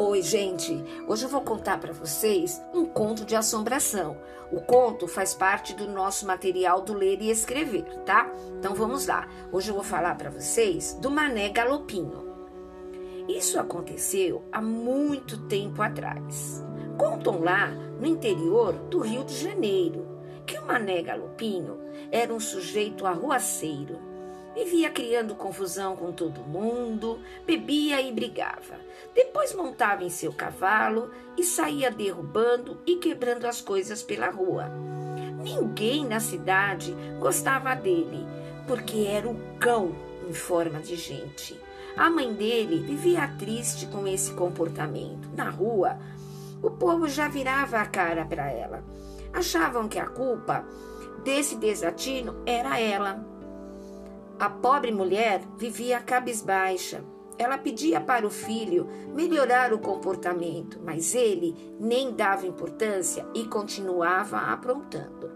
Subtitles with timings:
[0.00, 0.80] Oi, gente!
[1.08, 4.16] Hoje eu vou contar para vocês um conto de assombração.
[4.52, 8.30] O conto faz parte do nosso material do ler e escrever, tá?
[8.56, 9.26] Então vamos lá.
[9.50, 12.32] Hoje eu vou falar para vocês do Mané Galopinho.
[13.28, 16.64] Isso aconteceu há muito tempo atrás.
[16.96, 20.06] Contam lá no interior do Rio de Janeiro
[20.46, 21.76] que o Mané Galopinho
[22.12, 24.07] era um sujeito arruaceiro
[24.58, 28.74] Vivia criando confusão com todo mundo, bebia e brigava.
[29.14, 34.64] Depois montava em seu cavalo e saía derrubando e quebrando as coisas pela rua.
[35.40, 38.26] Ninguém na cidade gostava dele,
[38.66, 39.94] porque era o cão
[40.28, 41.56] em forma de gente.
[41.96, 45.28] A mãe dele vivia triste com esse comportamento.
[45.36, 46.00] Na rua,
[46.60, 48.82] o povo já virava a cara para ela.
[49.32, 50.64] Achavam que a culpa
[51.22, 53.37] desse desatino era ela.
[54.38, 57.02] A pobre mulher vivia cabisbaixa.
[57.36, 64.38] Ela pedia para o filho melhorar o comportamento, mas ele nem dava importância e continuava
[64.38, 65.30] aprontando.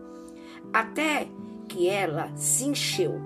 [0.72, 1.26] Até
[1.68, 3.20] que ela se encheu.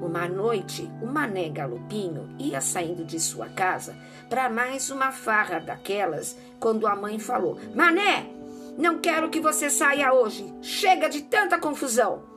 [0.00, 3.96] Uma noite, o mané galopinho ia saindo de sua casa
[4.30, 8.30] para mais uma farra daquelas, quando a mãe falou: Mané,
[8.78, 10.54] não quero que você saia hoje.
[10.62, 12.27] Chega de tanta confusão.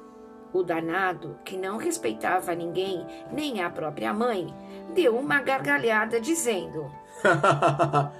[0.53, 4.53] O danado, que não respeitava ninguém, nem a própria mãe,
[4.93, 6.91] deu uma gargalhada dizendo: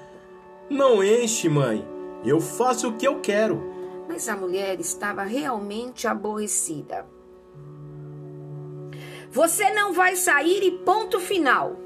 [0.70, 1.86] Não enche, mãe.
[2.24, 3.62] Eu faço o que eu quero.
[4.08, 7.06] Mas a mulher estava realmente aborrecida.
[9.32, 11.78] Você não vai sair e ponto final.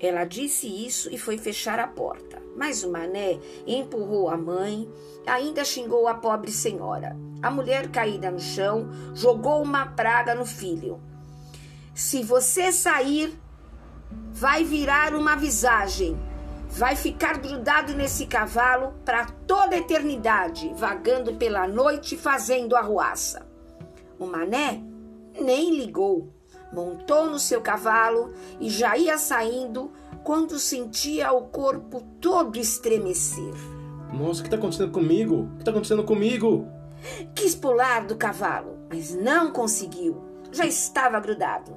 [0.00, 2.40] Ela disse isso e foi fechar a porta.
[2.56, 4.88] Mas o mané empurrou a mãe,
[5.26, 7.16] ainda xingou a pobre senhora.
[7.42, 11.00] A mulher caída no chão jogou uma praga no filho.
[11.94, 13.36] Se você sair,
[14.32, 16.16] vai virar uma visagem.
[16.68, 23.48] Vai ficar grudado nesse cavalo para toda a eternidade, vagando pela noite fazendo arruaça.
[24.18, 24.82] O mané
[25.40, 26.32] nem ligou,
[26.72, 29.90] montou no seu cavalo e já ia saindo
[30.22, 33.54] quando sentia o corpo todo estremecer.
[34.12, 35.42] Nossa, o que está acontecendo comigo?
[35.42, 36.66] O que está acontecendo comigo?
[37.34, 40.22] Quis pular do cavalo, mas não conseguiu.
[40.50, 41.72] Já estava grudado.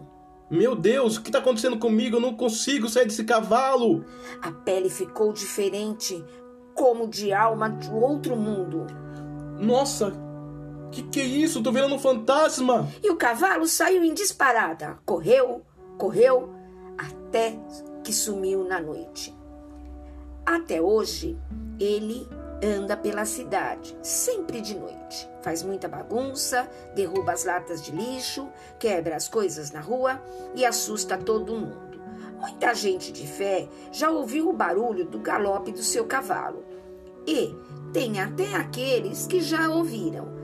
[0.50, 2.18] Meu Deus, o que está acontecendo comigo?
[2.18, 4.06] Eu não consigo sair desse cavalo.
[4.41, 6.23] A pele ficou diferente,
[6.73, 8.85] como de alma de outro mundo.
[9.59, 10.12] Nossa,
[10.91, 11.63] que que é isso?
[11.63, 12.88] Tô vendo um fantasma.
[13.02, 15.00] E o cavalo saiu em disparada.
[15.06, 15.66] Correu,
[15.97, 16.53] correu,
[16.97, 17.57] até
[18.03, 19.34] que sumiu na noite.
[20.46, 21.38] Até hoje,
[21.79, 22.28] ele
[22.63, 25.29] anda pela cidade, sempre de noite.
[25.41, 28.47] Faz muita bagunça, derruba as latas de lixo,
[28.78, 30.22] quebra as coisas na rua
[30.53, 32.02] e assusta todo mundo.
[32.40, 36.63] Muita gente de fé já ouviu o barulho do galope do seu cavalo.
[37.25, 37.56] E
[37.94, 40.41] tem até aqueles que já ouviram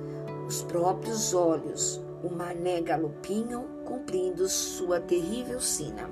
[0.48, 6.10] os próprios olhos, o mané galopinho cumprindo sua terrível sina.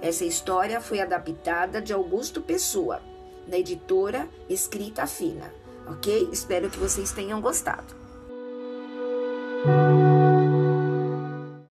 [0.00, 3.00] Essa história foi adaptada de Augusto Pessoa,
[3.46, 5.54] na editora Escrita Fina,
[5.86, 6.28] ok?
[6.32, 7.94] Espero que vocês tenham gostado.